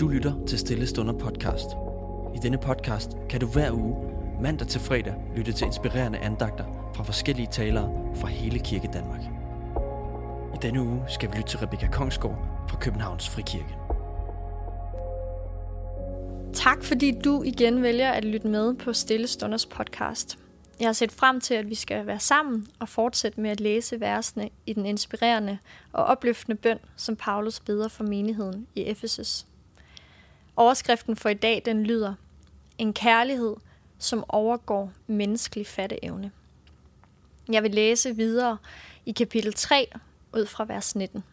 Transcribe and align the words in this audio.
Du 0.00 0.08
lytter 0.08 0.46
til 0.46 0.58
Stille 0.58 0.86
Stunder 0.86 1.12
podcast. 1.12 1.66
I 2.34 2.38
denne 2.42 2.58
podcast 2.58 3.10
kan 3.28 3.40
du 3.40 3.46
hver 3.46 3.72
uge, 3.72 3.96
mandag 4.42 4.68
til 4.68 4.80
fredag, 4.80 5.14
lytte 5.36 5.52
til 5.52 5.66
inspirerende 5.66 6.18
andagter 6.18 6.64
fra 6.96 7.04
forskellige 7.04 7.48
talere 7.52 8.14
fra 8.16 8.28
hele 8.28 8.58
Kirke 8.58 8.88
Danmark. 8.92 9.20
I 10.54 10.58
denne 10.62 10.82
uge 10.82 11.04
skal 11.08 11.30
vi 11.30 11.36
lytte 11.36 11.48
til 11.48 11.58
Rebecca 11.58 11.86
Kongsgaard 11.86 12.66
fra 12.68 12.78
Københavns 12.80 13.28
Frikirke. 13.28 13.76
Tak 16.52 16.84
fordi 16.84 17.20
du 17.24 17.42
igen 17.42 17.82
vælger 17.82 18.10
at 18.10 18.24
lytte 18.24 18.48
med 18.48 18.74
på 18.74 18.92
Stille 18.92 19.26
Stunders 19.26 19.66
podcast. 19.66 20.38
Jeg 20.80 20.88
har 20.88 20.92
set 20.92 21.12
frem 21.12 21.40
til, 21.40 21.54
at 21.54 21.70
vi 21.70 21.74
skal 21.74 22.06
være 22.06 22.20
sammen 22.20 22.66
og 22.78 22.88
fortsætte 22.88 23.40
med 23.40 23.50
at 23.50 23.60
læse 23.60 24.00
versene 24.00 24.50
i 24.66 24.72
den 24.72 24.86
inspirerende 24.86 25.58
og 25.92 26.04
opløftende 26.04 26.56
bøn, 26.56 26.78
som 26.96 27.16
Paulus 27.16 27.60
beder 27.60 27.88
for 27.88 28.04
menigheden 28.04 28.66
i 28.74 28.84
Efesus. 28.84 29.46
Overskriften 30.56 31.16
for 31.16 31.28
i 31.28 31.34
dag 31.34 31.62
den 31.64 31.84
lyder, 31.84 32.14
en 32.78 32.92
kærlighed, 32.92 33.56
som 33.98 34.24
overgår 34.28 34.92
menneskelig 35.06 35.66
fatteevne. 35.66 36.30
Jeg 37.52 37.62
vil 37.62 37.70
læse 37.70 38.16
videre 38.16 38.58
i 39.06 39.12
kapitel 39.12 39.52
3 39.52 39.88
ud 40.32 40.46
fra 40.46 40.64
vers 40.64 40.96
19. 40.96 41.24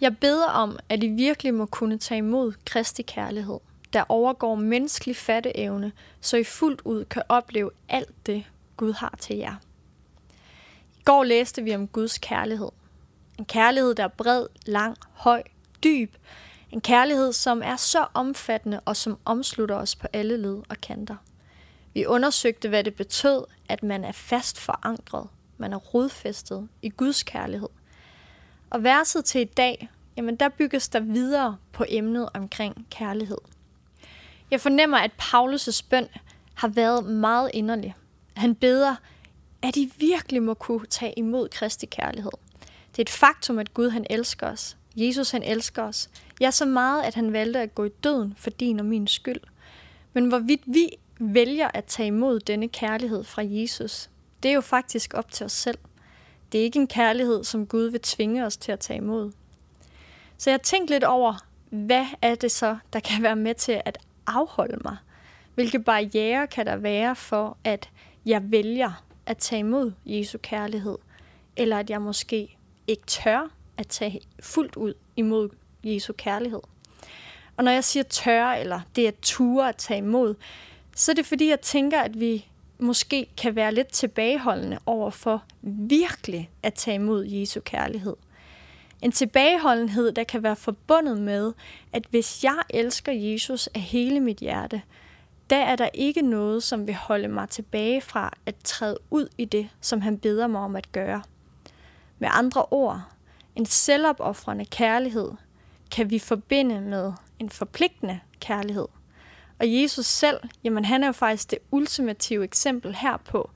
Jeg 0.00 0.16
beder 0.18 0.46
om, 0.46 0.78
at 0.88 1.02
I 1.02 1.08
virkelig 1.08 1.54
må 1.54 1.66
kunne 1.66 1.98
tage 1.98 2.18
imod 2.18 2.52
Kristi 2.64 3.02
kærlighed, 3.02 3.58
der 3.92 4.04
overgår 4.08 4.54
menneskelig 4.54 5.16
fatteevne, 5.16 5.92
så 6.20 6.36
I 6.36 6.44
fuldt 6.44 6.80
ud 6.84 7.04
kan 7.04 7.22
opleve 7.28 7.70
alt 7.88 8.26
det, 8.26 8.44
Gud 8.76 8.92
har 8.92 9.14
til 9.20 9.36
jer. 9.36 9.54
I 10.98 11.02
går 11.04 11.24
læste 11.24 11.62
vi 11.62 11.74
om 11.74 11.88
Guds 11.88 12.18
kærlighed. 12.18 12.68
En 13.38 13.44
kærlighed, 13.44 13.94
der 13.94 14.04
er 14.04 14.08
bred, 14.08 14.46
lang, 14.66 14.96
høj, 15.12 15.42
dyb. 15.84 16.14
En 16.70 16.80
kærlighed, 16.80 17.32
som 17.32 17.62
er 17.64 17.76
så 17.76 18.06
omfattende 18.14 18.80
og 18.84 18.96
som 18.96 19.18
omslutter 19.24 19.76
os 19.76 19.96
på 19.96 20.06
alle 20.12 20.36
led 20.36 20.62
og 20.68 20.80
kanter. 20.82 21.16
Vi 21.94 22.06
undersøgte, 22.06 22.68
hvad 22.68 22.84
det 22.84 22.94
betød, 22.94 23.44
at 23.68 23.82
man 23.82 24.04
er 24.04 24.12
fast 24.12 24.60
forankret, 24.60 25.28
man 25.58 25.72
er 25.72 25.76
rodfæstet 25.76 26.68
i 26.82 26.88
Guds 26.88 27.22
kærlighed. 27.22 27.68
Og 28.70 28.82
verset 28.82 29.24
til 29.24 29.40
i 29.40 29.44
dag, 29.44 29.88
jamen 30.16 30.36
der 30.36 30.48
bygges 30.48 30.88
der 30.88 31.00
videre 31.00 31.56
på 31.72 31.84
emnet 31.88 32.28
omkring 32.34 32.86
kærlighed. 32.90 33.38
Jeg 34.50 34.60
fornemmer, 34.60 34.98
at 34.98 35.10
Paulus' 35.22 35.86
bøn 35.90 36.08
har 36.54 36.68
været 36.68 37.04
meget 37.04 37.50
inderlig. 37.54 37.94
Han 38.36 38.54
beder, 38.54 38.96
at 39.62 39.76
I 39.76 39.92
virkelig 39.98 40.42
må 40.42 40.54
kunne 40.54 40.86
tage 40.86 41.12
imod 41.16 41.48
Kristi 41.48 41.86
kærlighed. 41.86 42.30
Det 42.90 42.98
er 42.98 43.02
et 43.02 43.10
faktum, 43.10 43.58
at 43.58 43.74
Gud 43.74 43.90
han 43.90 44.06
elsker 44.10 44.46
os. 44.46 44.76
Jesus 44.96 45.30
han 45.30 45.42
elsker 45.42 45.82
os. 45.82 46.10
Ja, 46.40 46.50
så 46.50 46.64
meget, 46.64 47.02
at 47.02 47.14
han 47.14 47.32
valgte 47.32 47.60
at 47.60 47.74
gå 47.74 47.84
i 47.84 47.88
døden 47.88 48.34
for 48.36 48.50
din 48.50 48.80
og 48.80 48.86
min 48.86 49.06
skyld. 49.06 49.40
Men 50.12 50.28
hvorvidt 50.28 50.62
vi 50.66 50.88
vælger 51.20 51.68
at 51.74 51.84
tage 51.84 52.06
imod 52.06 52.40
denne 52.40 52.68
kærlighed 52.68 53.24
fra 53.24 53.42
Jesus, 53.44 54.10
det 54.42 54.48
er 54.48 54.54
jo 54.54 54.60
faktisk 54.60 55.14
op 55.14 55.32
til 55.32 55.46
os 55.46 55.52
selv. 55.52 55.78
Det 56.52 56.60
er 56.60 56.64
ikke 56.64 56.78
en 56.78 56.86
kærlighed, 56.86 57.44
som 57.44 57.66
Gud 57.66 57.90
vil 57.90 58.00
tvinge 58.00 58.46
os 58.46 58.56
til 58.56 58.72
at 58.72 58.80
tage 58.80 58.96
imod. 58.96 59.32
Så 60.38 60.50
jeg 60.50 60.62
tænkte 60.62 60.94
lidt 60.94 61.04
over, 61.04 61.34
hvad 61.70 62.06
er 62.22 62.34
det 62.34 62.50
så, 62.50 62.76
der 62.92 63.00
kan 63.00 63.22
være 63.22 63.36
med 63.36 63.54
til 63.54 63.82
at 63.84 63.98
afholde 64.26 64.78
mig? 64.84 64.96
Hvilke 65.54 65.78
barriere 65.78 66.46
kan 66.46 66.66
der 66.66 66.76
være 66.76 67.16
for, 67.16 67.56
at 67.64 67.90
jeg 68.26 68.50
vælger 68.50 69.04
at 69.26 69.38
tage 69.38 69.60
imod 69.60 69.92
Jesu 70.06 70.38
kærlighed, 70.38 70.98
eller 71.56 71.78
at 71.78 71.90
jeg 71.90 72.02
måske 72.02 72.56
ikke 72.86 73.06
tør 73.06 73.55
at 73.78 73.88
tage 73.88 74.20
fuldt 74.42 74.76
ud 74.76 74.94
imod 75.16 75.48
Jesu 75.84 76.12
kærlighed? 76.12 76.60
Og 77.56 77.64
når 77.64 77.72
jeg 77.72 77.84
siger 77.84 78.02
tør, 78.02 78.46
eller 78.46 78.80
det 78.96 79.08
er 79.08 79.12
ture 79.22 79.68
at 79.68 79.76
tage 79.76 79.98
imod, 79.98 80.34
så 80.96 81.12
er 81.12 81.14
det 81.14 81.26
fordi, 81.26 81.48
jeg 81.48 81.60
tænker, 81.60 82.00
at 82.00 82.20
vi 82.20 82.46
måske 82.78 83.26
kan 83.36 83.56
være 83.56 83.74
lidt 83.74 83.88
tilbageholdende 83.88 84.78
over 84.86 85.10
for 85.10 85.44
virkelig 85.62 86.50
at 86.62 86.74
tage 86.74 86.94
imod 86.94 87.24
Jesu 87.24 87.60
kærlighed. 87.60 88.16
En 89.02 89.12
tilbageholdenhed, 89.12 90.12
der 90.12 90.24
kan 90.24 90.42
være 90.42 90.56
forbundet 90.56 91.20
med, 91.20 91.52
at 91.92 92.06
hvis 92.10 92.44
jeg 92.44 92.58
elsker 92.70 93.12
Jesus 93.12 93.66
af 93.66 93.80
hele 93.80 94.20
mit 94.20 94.38
hjerte, 94.38 94.82
der 95.50 95.56
er 95.56 95.76
der 95.76 95.88
ikke 95.94 96.22
noget, 96.22 96.62
som 96.62 96.86
vil 96.86 96.94
holde 96.94 97.28
mig 97.28 97.48
tilbage 97.48 98.00
fra 98.00 98.32
at 98.46 98.54
træde 98.64 98.98
ud 99.10 99.28
i 99.38 99.44
det, 99.44 99.68
som 99.80 100.00
han 100.00 100.18
beder 100.18 100.46
mig 100.46 100.60
om 100.60 100.76
at 100.76 100.92
gøre. 100.92 101.22
Med 102.18 102.28
andre 102.32 102.64
ord, 102.70 103.02
en 103.56 103.66
selvopoffrende 103.66 104.64
kærlighed 104.64 105.32
kan 105.90 106.10
vi 106.10 106.18
forbinde 106.18 106.80
med 106.80 107.12
en 107.38 107.50
forpligtende 107.50 108.20
kærlighed. 108.40 108.86
Og 109.58 109.72
Jesus 109.72 110.06
selv, 110.06 110.40
jamen 110.64 110.84
han 110.84 111.02
er 111.02 111.06
jo 111.06 111.12
faktisk 111.12 111.50
det 111.50 111.58
ultimative 111.70 112.44
eksempel 112.44 112.94
herpå. 112.94 113.50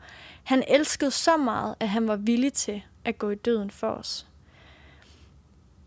Han 0.45 0.65
elskede 0.69 1.11
så 1.11 1.37
meget, 1.37 1.75
at 1.81 1.89
han 1.89 2.09
var 2.09 2.17
villig 2.17 2.53
til 2.53 2.83
at 3.05 3.19
gå 3.19 3.31
i 3.31 3.35
døden 3.35 3.71
for 3.71 3.91
os. 3.91 4.27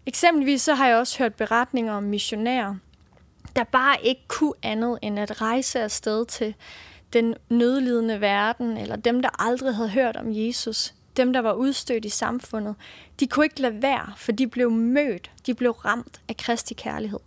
Eksempelvis 0.05 0.61
så 0.61 0.73
har 0.73 0.87
jeg 0.87 0.97
også 0.97 1.17
hørt 1.17 1.35
beretninger 1.35 1.93
om 1.93 2.03
missionærer, 2.03 2.75
der 3.55 3.63
bare 3.63 4.01
ikke 4.03 4.21
kunne 4.27 4.53
andet 4.63 4.99
end 5.01 5.19
at 5.19 5.41
rejse 5.41 5.79
afsted 5.79 6.25
til 6.25 6.55
den 7.13 7.35
nødlidende 7.49 8.21
verden, 8.21 8.77
eller 8.77 8.95
dem, 8.95 9.21
der 9.21 9.41
aldrig 9.41 9.75
havde 9.75 9.89
hørt 9.89 10.17
om 10.17 10.25
Jesus, 10.29 10.93
dem, 11.17 11.33
der 11.33 11.39
var 11.39 11.53
udstødt 11.53 12.05
i 12.05 12.09
samfundet, 12.09 12.75
de 13.19 13.27
kunne 13.27 13.45
ikke 13.45 13.61
lade 13.61 13.81
være, 13.81 14.13
for 14.17 14.31
de 14.31 14.47
blev 14.47 14.71
mødt, 14.71 15.31
de 15.45 15.53
blev 15.53 15.71
ramt 15.71 16.21
af 16.27 16.37
Kristi 16.37 16.73
kærlighed. 16.73 17.19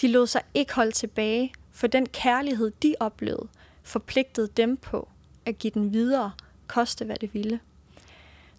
De 0.00 0.08
lod 0.08 0.26
sig 0.26 0.42
ikke 0.54 0.74
holde 0.74 0.92
tilbage, 0.92 1.52
for 1.72 1.86
den 1.86 2.06
kærlighed, 2.06 2.70
de 2.82 2.94
oplevede, 3.00 3.48
forpligtede 3.82 4.48
dem 4.56 4.76
på 4.76 5.08
at 5.46 5.58
give 5.58 5.70
den 5.70 5.92
videre, 5.92 6.32
koste 6.66 7.04
hvad 7.04 7.16
det 7.16 7.34
ville. 7.34 7.60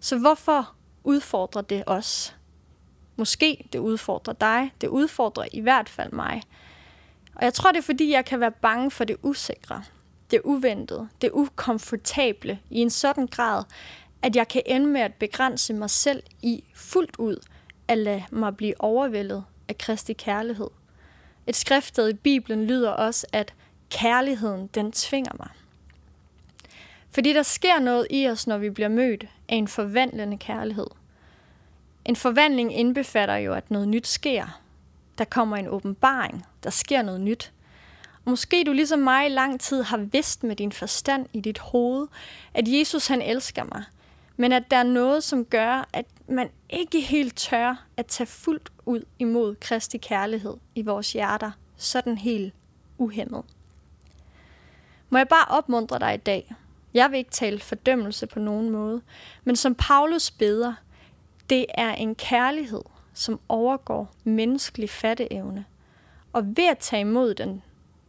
Så 0.00 0.18
hvorfor 0.18 0.74
udfordrer 1.04 1.62
det 1.62 1.82
os? 1.86 2.36
Måske 3.16 3.68
det 3.72 3.78
udfordrer 3.78 4.34
dig, 4.34 4.72
det 4.80 4.88
udfordrer 4.88 5.44
i 5.52 5.60
hvert 5.60 5.88
fald 5.88 6.12
mig. 6.12 6.42
Og 7.34 7.44
jeg 7.44 7.54
tror, 7.54 7.72
det 7.72 7.78
er 7.78 7.82
fordi, 7.82 8.10
jeg 8.10 8.24
kan 8.24 8.40
være 8.40 8.50
bange 8.50 8.90
for 8.90 9.04
det 9.04 9.16
usikre, 9.22 9.82
det 10.30 10.40
uventede, 10.44 11.08
det 11.20 11.30
ukomfortable 11.32 12.58
i 12.70 12.78
en 12.78 12.90
sådan 12.90 13.26
grad, 13.26 13.64
at 14.22 14.36
jeg 14.36 14.48
kan 14.48 14.62
ende 14.66 14.86
med 14.86 15.00
at 15.00 15.14
begrænse 15.14 15.74
mig 15.74 15.90
selv 15.90 16.22
i 16.42 16.64
fuldt 16.74 17.16
ud 17.16 17.36
at 17.88 17.98
lade 17.98 18.24
mig 18.30 18.56
blive 18.56 18.80
overvældet 18.80 19.44
af 19.68 19.78
Kristi 19.78 20.12
kærlighed. 20.12 20.70
Et 21.46 21.56
skriftsted 21.56 22.08
i 22.08 22.14
Bibelen 22.14 22.66
lyder 22.66 22.90
også, 22.90 23.26
at 23.32 23.54
kærligheden, 23.90 24.66
den 24.66 24.92
tvinger 24.92 25.32
mig. 25.38 25.48
Fordi 27.10 27.32
der 27.32 27.42
sker 27.42 27.78
noget 27.78 28.06
i 28.10 28.28
os, 28.28 28.46
når 28.46 28.58
vi 28.58 28.70
bliver 28.70 28.88
mødt 28.88 29.24
af 29.48 29.54
en 29.56 29.68
forvandlende 29.68 30.38
kærlighed. 30.38 30.86
En 32.04 32.16
forvandling 32.16 32.78
indbefatter 32.78 33.36
jo, 33.36 33.54
at 33.54 33.70
noget 33.70 33.88
nyt 33.88 34.06
sker. 34.06 34.60
Der 35.18 35.24
kommer 35.24 35.56
en 35.56 35.68
åbenbaring. 35.68 36.46
Der 36.64 36.70
sker 36.70 37.02
noget 37.02 37.20
nyt. 37.20 37.52
Måske 38.24 38.64
du 38.66 38.72
ligesom 38.72 38.98
mig 38.98 39.26
i 39.26 39.28
lang 39.28 39.60
tid 39.60 39.82
har 39.82 39.96
vidst 39.96 40.42
med 40.44 40.56
din 40.56 40.72
forstand 40.72 41.26
i 41.32 41.40
dit 41.40 41.58
hoved, 41.58 42.08
at 42.54 42.68
Jesus 42.68 43.06
han 43.06 43.22
elsker 43.22 43.64
mig. 43.64 43.84
Men 44.36 44.52
at 44.52 44.70
der 44.70 44.76
er 44.76 44.82
noget, 44.82 45.24
som 45.24 45.44
gør, 45.44 45.88
at 45.92 46.06
man 46.28 46.50
ikke 46.70 47.00
helt 47.00 47.36
tør 47.36 47.86
at 47.96 48.06
tage 48.06 48.26
fuldt 48.26 48.72
ud 48.86 49.04
imod 49.18 49.54
Kristi 49.54 49.98
kærlighed 49.98 50.56
i 50.74 50.82
vores 50.82 51.12
hjerter, 51.12 51.50
sådan 51.76 52.18
helt 52.18 52.54
uhemmet. 52.98 53.44
Må 55.10 55.18
jeg 55.18 55.28
bare 55.28 55.44
opmuntre 55.48 55.98
dig 55.98 56.14
i 56.14 56.16
dag? 56.16 56.54
Jeg 56.94 57.10
vil 57.10 57.18
ikke 57.18 57.30
tale 57.30 57.60
fordømmelse 57.60 58.26
på 58.26 58.38
nogen 58.38 58.70
måde, 58.70 59.02
men 59.44 59.56
som 59.56 59.74
Paulus 59.74 60.30
beder, 60.30 60.74
det 61.50 61.66
er 61.74 61.94
en 61.94 62.14
kærlighed, 62.14 62.82
som 63.14 63.40
overgår 63.48 64.14
menneskelig 64.24 64.90
fatteevne. 64.90 65.64
Og 66.32 66.56
ved 66.56 66.68
at 66.70 66.78
tage 66.78 67.00
imod 67.00 67.34
den, 67.34 67.62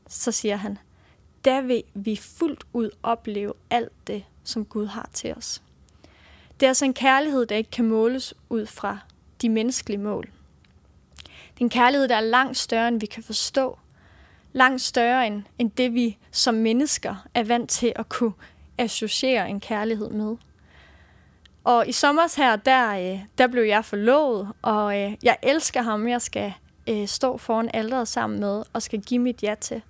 så 0.08 0.32
siger 0.32 0.56
han, 0.56 0.78
der 1.46 1.62
vil 1.62 1.84
vi 1.94 2.16
fuldt 2.16 2.64
ud 2.74 2.90
opleve 3.04 3.54
alt 3.70 4.08
det, 4.08 4.24
som 4.44 4.66
Gud 4.66 4.86
har 4.86 5.10
til 5.14 5.34
os. 5.34 5.62
Det 6.64 6.68
er 6.68 6.72
altså 6.72 6.86
en 6.86 6.94
kærlighed, 6.94 7.46
der 7.46 7.56
ikke 7.56 7.72
kan 7.72 7.86
måles 7.86 8.34
ud 8.50 8.66
fra 8.66 9.00
de 9.42 9.50
menneskelige 9.50 10.02
mål. 10.02 10.30
Det 11.24 11.60
er 11.60 11.66
en 11.66 11.70
kærlighed, 11.70 12.08
der 12.08 12.16
er 12.16 12.22
langt 12.22 12.58
større, 12.58 12.88
end 12.88 13.00
vi 13.00 13.06
kan 13.06 13.24
forstå. 13.24 13.80
Langt 14.54 14.82
større 14.82 15.28
end, 15.28 15.44
end 15.60 15.72
det, 15.72 15.94
vi 15.94 16.18
som 16.32 16.56
mennesker 16.56 17.28
er 17.34 17.44
vant 17.44 17.70
til 17.70 17.94
at 17.96 18.10
kunne 18.10 18.32
associere 18.78 19.50
en 19.50 19.60
kærlighed 19.60 20.10
med. 20.10 20.36
Og 21.64 21.88
i 21.88 21.92
sommer 21.92 22.38
her, 22.38 22.56
der, 22.56 23.14
øh, 23.14 23.20
der 23.38 23.48
blev 23.48 23.64
jeg 23.64 23.86
forlovet, 23.86 24.50
og 24.62 25.02
øh, 25.02 25.14
jeg 25.24 25.38
elsker 25.42 25.82
ham, 25.82 26.08
jeg 26.08 26.22
skal 26.22 26.54
øh, 26.90 27.08
stå 27.08 27.38
foran 27.38 27.70
alderet 27.74 28.08
sammen 28.08 28.40
med, 28.40 28.64
og 28.74 28.82
skal 28.82 29.02
give 29.02 29.20
mit 29.20 29.44
ja 29.44 29.56
til. 29.62 29.82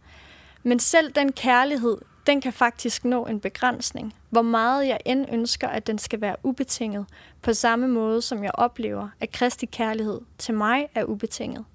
Men 0.64 0.80
selv 0.80 1.12
den 1.12 1.31
kærlighed, 1.31 1.98
den 2.28 2.42
kan 2.42 2.54
faktisk 2.54 3.06
nå 3.06 3.25
en 3.25 3.40
begrænsning. 3.40 4.14
Hvor 4.30 4.42
meget 4.42 4.88
jeg 4.88 5.00
end 5.06 5.25
ønsker, 5.31 5.68
at 5.68 5.88
den 5.88 5.98
skal 5.98 6.22
være 6.22 6.36
ubetinget, 6.44 7.06
på 7.42 7.54
samme 7.54 7.88
måde 7.88 8.22
som 8.22 8.44
jeg 8.44 8.52
oplever, 8.54 9.10
at 9.20 9.31
Kristi 9.31 9.66
kærlighed 9.66 10.22
til 10.38 10.54
mig 10.54 10.88
er 10.96 11.04
ubetinget. 11.04 11.66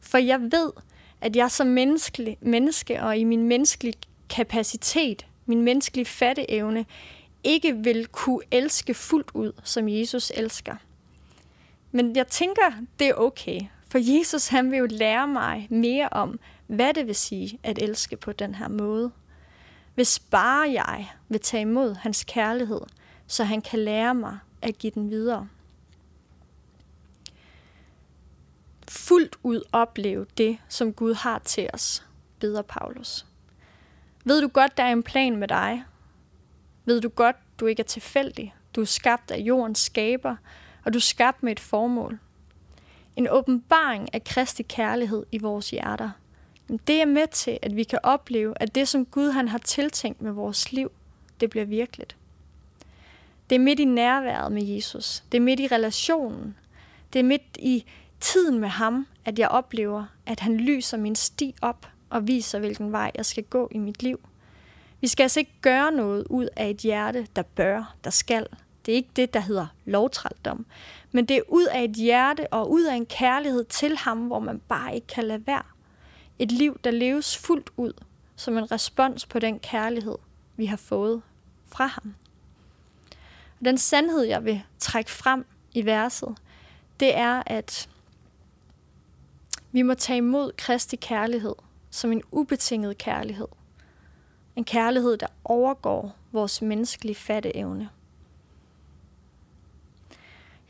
For 0.00 0.18
jeg 0.18 0.40
ved, 0.40 0.72
at 1.20 1.36
jeg 1.36 1.50
som 1.50 1.66
menneske, 1.66 2.36
menneske 2.40 3.02
og 3.02 3.16
i 3.16 3.24
min 3.24 3.42
menneskelige 3.42 3.98
kapacitet, 4.28 5.26
min 5.46 5.62
menneskelige 5.62 6.06
fatteevne, 6.06 6.86
ikke 7.44 7.76
vil 7.76 8.06
kunne 8.06 8.42
elske 8.50 8.94
fuldt 8.94 9.30
ud, 9.34 9.52
som 9.64 9.88
Jesus 9.88 10.32
elsker. 10.34 10.74
Men 11.92 12.16
jeg 12.16 12.26
tænker, 12.26 12.72
det 12.98 13.08
er 13.08 13.14
okay, 13.14 13.60
for 13.88 13.98
Jesus 13.98 14.48
han 14.48 14.70
vil 14.70 14.78
jo 14.78 14.86
lære 14.90 15.28
mig 15.28 15.66
mere 15.70 16.08
om, 16.08 16.38
hvad 16.66 16.94
det 16.94 17.06
vil 17.06 17.14
sige 17.14 17.58
at 17.62 17.82
elske 17.82 18.16
på 18.16 18.32
den 18.32 18.54
her 18.54 18.68
måde. 18.68 19.10
Hvis 19.96 20.18
bare 20.18 20.72
jeg 20.72 21.10
vil 21.28 21.40
tage 21.40 21.60
imod 21.60 21.94
hans 21.94 22.24
kærlighed, 22.24 22.80
så 23.26 23.44
han 23.44 23.62
kan 23.62 23.78
lære 23.78 24.14
mig 24.14 24.38
at 24.62 24.78
give 24.78 24.92
den 24.94 25.10
videre. 25.10 25.48
Fuldt 28.88 29.36
ud 29.42 29.62
opleve 29.72 30.26
det, 30.38 30.58
som 30.68 30.92
Gud 30.92 31.14
har 31.14 31.38
til 31.38 31.70
os, 31.74 32.06
beder 32.38 32.62
Paulus. 32.62 33.26
Ved 34.24 34.40
du 34.40 34.48
godt, 34.48 34.76
der 34.76 34.82
er 34.82 34.92
en 34.92 35.02
plan 35.02 35.36
med 35.36 35.48
dig? 35.48 35.84
Ved 36.84 37.00
du 37.00 37.08
godt, 37.08 37.36
du 37.60 37.66
ikke 37.66 37.80
er 37.80 37.84
tilfældig? 37.84 38.54
Du 38.74 38.80
er 38.80 38.84
skabt 38.84 39.30
af 39.30 39.38
jordens 39.38 39.78
skaber, 39.78 40.36
og 40.84 40.92
du 40.92 40.98
er 40.98 41.02
skabt 41.02 41.42
med 41.42 41.52
et 41.52 41.60
formål. 41.60 42.18
En 43.16 43.28
åbenbaring 43.30 44.14
af 44.14 44.24
Kristi 44.24 44.62
kærlighed 44.62 45.26
i 45.32 45.38
vores 45.38 45.70
hjerter. 45.70 46.10
Det 46.68 47.00
er 47.00 47.06
med 47.06 47.26
til, 47.26 47.58
at 47.62 47.76
vi 47.76 47.84
kan 47.84 47.98
opleve, 48.02 48.54
at 48.56 48.74
det, 48.74 48.88
som 48.88 49.06
Gud 49.06 49.30
han 49.30 49.48
har 49.48 49.58
tiltænkt 49.58 50.22
med 50.22 50.32
vores 50.32 50.72
liv, 50.72 50.92
det 51.40 51.50
bliver 51.50 51.66
virkeligt. 51.66 52.16
Det 53.50 53.56
er 53.56 53.60
midt 53.60 53.80
i 53.80 53.84
nærværet 53.84 54.52
med 54.52 54.62
Jesus. 54.62 55.22
Det 55.32 55.38
er 55.38 55.42
midt 55.42 55.60
i 55.60 55.66
relationen. 55.66 56.56
Det 57.12 57.18
er 57.18 57.22
midt 57.22 57.42
i 57.58 57.84
tiden 58.20 58.58
med 58.58 58.68
ham, 58.68 59.06
at 59.24 59.38
jeg 59.38 59.48
oplever, 59.48 60.04
at 60.26 60.40
han 60.40 60.56
lyser 60.56 60.96
min 60.96 61.14
sti 61.14 61.54
op 61.62 61.86
og 62.10 62.28
viser, 62.28 62.58
hvilken 62.58 62.92
vej 62.92 63.10
jeg 63.14 63.26
skal 63.26 63.44
gå 63.44 63.68
i 63.70 63.78
mit 63.78 64.02
liv. 64.02 64.20
Vi 65.00 65.06
skal 65.06 65.22
altså 65.22 65.40
ikke 65.40 65.54
gøre 65.60 65.92
noget 65.92 66.26
ud 66.30 66.48
af 66.56 66.70
et 66.70 66.76
hjerte, 66.76 67.26
der 67.36 67.42
bør, 67.42 67.94
der 68.04 68.10
skal. 68.10 68.46
Det 68.86 68.92
er 68.92 68.96
ikke 68.96 69.10
det, 69.16 69.34
der 69.34 69.40
hedder 69.40 69.66
lovtrældom. 69.84 70.66
Men 71.12 71.26
det 71.26 71.36
er 71.36 71.42
ud 71.48 71.66
af 71.66 71.84
et 71.84 71.90
hjerte 71.90 72.52
og 72.52 72.70
ud 72.70 72.84
af 72.84 72.94
en 72.94 73.06
kærlighed 73.06 73.64
til 73.64 73.96
ham, 73.96 74.18
hvor 74.18 74.38
man 74.38 74.60
bare 74.68 74.94
ikke 74.94 75.06
kan 75.06 75.24
lade 75.24 75.46
være. 75.46 75.62
Et 76.38 76.52
liv, 76.52 76.80
der 76.84 76.90
leves 76.90 77.36
fuldt 77.36 77.70
ud, 77.76 77.92
som 78.36 78.58
en 78.58 78.72
respons 78.72 79.26
på 79.26 79.38
den 79.38 79.58
kærlighed, 79.58 80.16
vi 80.56 80.66
har 80.66 80.76
fået 80.76 81.22
fra 81.66 81.86
ham. 81.86 82.14
Og 83.58 83.64
den 83.64 83.78
sandhed, 83.78 84.22
jeg 84.22 84.44
vil 84.44 84.62
trække 84.78 85.10
frem 85.10 85.46
i 85.74 85.84
verset, 85.84 86.36
det 87.00 87.16
er, 87.16 87.42
at 87.46 87.88
vi 89.72 89.82
må 89.82 89.94
tage 89.94 90.16
imod 90.16 90.52
Kristi 90.56 90.96
kærlighed 90.96 91.54
som 91.96 92.12
en 92.12 92.22
ubetinget 92.30 92.98
kærlighed. 92.98 93.48
En 94.56 94.64
kærlighed, 94.64 95.16
der 95.16 95.26
overgår 95.44 96.16
vores 96.32 96.62
menneskelige 96.62 97.14
fatteevne. 97.14 97.90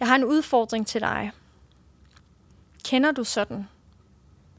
Jeg 0.01 0.09
har 0.09 0.15
en 0.15 0.25
udfordring 0.25 0.87
til 0.87 1.01
dig. 1.01 1.33
Kender 2.85 3.13
du 3.13 3.25
sådan, 3.25 3.69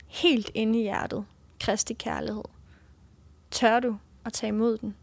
helt 0.07 0.51
inde 0.53 0.79
i 0.79 0.81
hjertet, 0.81 1.25
Kristi 1.59 1.93
kærlighed? 1.93 2.43
Tør 3.51 3.79
du 3.79 3.97
at 4.25 4.33
tage 4.33 4.47
imod 4.47 4.77
den? 4.77 4.95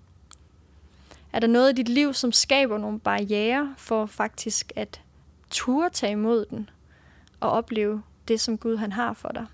Er 1.33 1.41
der 1.41 1.47
noget 1.47 1.71
i 1.71 1.83
dit 1.83 1.89
liv, 1.89 2.15
som 2.15 2.33
skaber 2.33 2.79
nogle 2.79 3.01
barriere 3.01 3.75
for 3.79 4.07
faktisk 4.07 4.73
at 4.77 5.01
turde 5.51 5.95
tage 5.95 6.13
imod 6.13 6.47
den 6.47 6.71
og 7.41 7.51
opleve 7.51 8.03
det, 8.29 8.41
som 8.41 8.59
Gud 8.59 8.77
han 8.77 8.93
har 8.93 9.13
for 9.13 9.29
dig? 9.29 9.47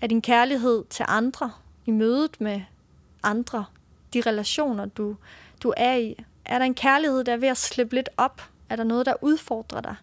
Er 0.00 0.06
din 0.06 0.22
kærlighed 0.22 0.84
til 0.90 1.04
andre, 1.08 1.52
i 1.86 1.90
mødet 1.90 2.40
med 2.40 2.62
andre, 3.22 3.64
de 4.14 4.20
relationer, 4.20 4.84
du, 4.84 5.16
du 5.62 5.72
er 5.76 5.96
i, 5.96 6.24
er 6.44 6.58
der 6.58 6.66
en 6.66 6.74
kærlighed, 6.74 7.24
der 7.24 7.32
er 7.32 7.36
ved 7.36 7.48
at 7.48 7.56
slippe 7.56 7.94
lidt 7.94 8.08
op? 8.16 8.42
Er 8.68 8.76
der 8.76 8.84
noget, 8.84 9.06
der 9.06 9.14
udfordrer 9.20 9.80
dig? 9.80 9.96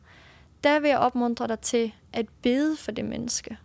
Der 0.64 0.80
vil 0.80 0.90
jeg 0.90 1.00
opmuntre 1.00 1.48
dig 1.48 1.60
til 1.60 1.94
at 2.14 2.26
bede 2.42 2.78
for 2.78 2.92
det 2.92 3.06
menneske. 3.06 3.58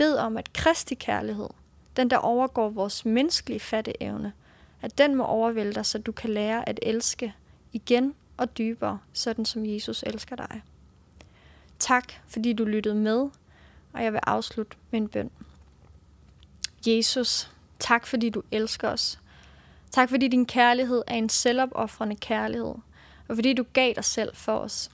Bed 0.00 0.16
om, 0.16 0.36
at 0.36 0.52
Kristi 0.52 0.94
kærlighed, 0.94 1.48
den 1.96 2.10
der 2.10 2.16
overgår 2.16 2.68
vores 2.68 3.04
menneskelige 3.04 3.60
fatteevne, 3.60 4.32
at 4.82 4.98
den 4.98 5.14
må 5.14 5.24
overvælde 5.24 5.72
dig, 5.72 5.86
så 5.86 5.98
du 5.98 6.12
kan 6.12 6.30
lære 6.30 6.68
at 6.68 6.78
elske 6.82 7.34
igen 7.72 8.14
og 8.36 8.58
dybere, 8.58 8.98
sådan 9.12 9.44
som 9.44 9.66
Jesus 9.66 10.02
elsker 10.06 10.36
dig. 10.36 10.62
Tak, 11.78 12.12
fordi 12.28 12.52
du 12.52 12.64
lyttede 12.64 12.94
med, 12.94 13.28
og 13.92 14.04
jeg 14.04 14.12
vil 14.12 14.20
afslutte 14.26 14.76
med 14.90 15.00
en 15.00 15.08
bøn. 15.08 15.30
Jesus, 16.86 17.50
tak 17.78 18.06
fordi 18.06 18.30
du 18.30 18.42
elsker 18.50 18.88
os. 18.88 19.18
Tak 19.90 20.08
fordi 20.08 20.28
din 20.28 20.46
kærlighed 20.46 21.02
er 21.06 21.14
en 21.14 21.28
selvopoffrende 21.28 22.16
kærlighed, 22.16 22.74
og 23.28 23.34
fordi 23.34 23.52
du 23.52 23.64
gav 23.72 23.92
dig 23.94 24.04
selv 24.04 24.36
for 24.36 24.56
os. 24.56 24.90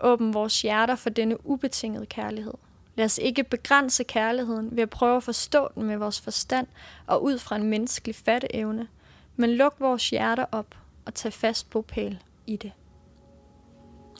Åbn 0.00 0.34
vores 0.34 0.62
hjerter 0.62 0.96
for 0.96 1.10
denne 1.10 1.46
ubetingede 1.46 2.06
kærlighed. 2.06 2.54
Lad 2.96 3.04
os 3.04 3.18
ikke 3.18 3.44
begrænse 3.44 4.04
kærligheden 4.04 4.76
ved 4.76 4.82
at 4.82 4.90
prøve 4.90 5.16
at 5.16 5.22
forstå 5.22 5.68
den 5.74 5.82
med 5.82 5.96
vores 5.96 6.20
forstand 6.20 6.66
og 7.06 7.22
ud 7.24 7.38
fra 7.38 7.56
en 7.56 7.62
menneskelig 7.62 8.14
fatteevne, 8.14 8.88
men 9.36 9.50
luk 9.50 9.74
vores 9.80 10.10
hjerter 10.10 10.44
op 10.52 10.66
og 11.04 11.14
tag 11.14 11.32
fast 11.32 11.70
bopæl 11.70 12.22
i 12.46 12.56
det. 12.56 12.72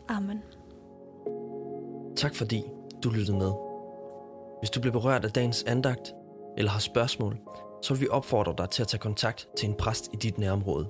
Amen. 0.09 0.43
Tak 2.17 2.35
fordi 2.35 2.63
du 3.05 3.11
lyttede 3.11 3.39
med. 3.39 3.53
Hvis 4.61 4.71
du 4.71 4.81
blev 4.81 4.93
berørt 4.93 5.25
af 5.25 5.31
dagens 5.31 5.63
andagt 5.63 6.15
eller 6.57 6.71
har 6.71 6.79
spørgsmål, 6.79 7.39
så 7.83 7.95
vil 7.95 8.01
vi 8.01 8.09
opfordre 8.09 8.55
dig 8.59 8.71
til 8.71 8.83
at 8.83 8.89
tage 8.89 9.01
kontakt 9.01 9.49
til 9.59 9.69
en 9.69 9.75
præst 9.75 10.11
i 10.13 10.17
dit 10.17 10.39
nærområde. 10.39 10.89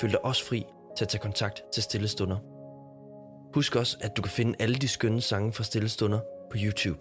Føl 0.00 0.10
dig 0.10 0.24
også 0.24 0.44
fri 0.44 0.66
til 0.96 1.04
at 1.04 1.08
tage 1.08 1.20
kontakt 1.20 1.62
til 1.72 1.82
Stillestunder. 1.82 2.36
Husk 3.54 3.76
også, 3.76 3.96
at 4.00 4.16
du 4.16 4.22
kan 4.22 4.30
finde 4.30 4.54
alle 4.58 4.76
de 4.76 4.88
skønne 4.88 5.20
sange 5.20 5.52
fra 5.52 5.64
Stillestunder 5.64 6.20
på 6.50 6.56
YouTube. 6.56 6.98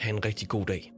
Ha' 0.00 0.10
en 0.10 0.24
rigtig 0.24 0.48
god 0.48 0.66
dag. 0.66 0.95